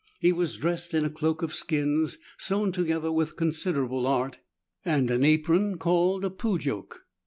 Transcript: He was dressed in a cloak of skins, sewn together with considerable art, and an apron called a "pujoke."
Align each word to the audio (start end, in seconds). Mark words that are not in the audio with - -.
He 0.19 0.31
was 0.31 0.57
dressed 0.57 0.95
in 0.95 1.05
a 1.05 1.11
cloak 1.11 1.43
of 1.43 1.53
skins, 1.53 2.17
sewn 2.35 2.71
together 2.71 3.11
with 3.11 3.35
considerable 3.35 4.07
art, 4.07 4.39
and 4.83 5.11
an 5.11 5.23
apron 5.23 5.77
called 5.77 6.25
a 6.25 6.31
"pujoke." 6.31 7.03